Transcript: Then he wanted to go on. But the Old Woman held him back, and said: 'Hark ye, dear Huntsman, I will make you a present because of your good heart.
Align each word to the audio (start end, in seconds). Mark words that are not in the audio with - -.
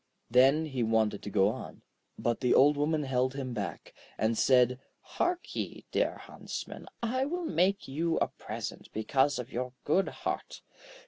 Then 0.31 0.65
he 0.65 0.81
wanted 0.81 1.21
to 1.21 1.29
go 1.29 1.49
on. 1.49 1.83
But 2.17 2.39
the 2.39 2.55
Old 2.55 2.75
Woman 2.75 3.03
held 3.03 3.35
him 3.35 3.53
back, 3.53 3.93
and 4.17 4.35
said: 4.35 4.79
'Hark 4.99 5.55
ye, 5.55 5.85
dear 5.91 6.17
Huntsman, 6.17 6.87
I 7.03 7.25
will 7.25 7.45
make 7.45 7.87
you 7.87 8.17
a 8.17 8.27
present 8.29 8.91
because 8.93 9.37
of 9.37 9.53
your 9.53 9.73
good 9.83 10.07
heart. 10.07 10.63